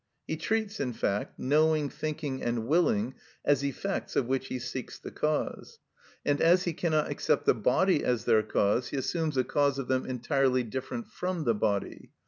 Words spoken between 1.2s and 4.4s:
knowing, thinking, and willing as effects of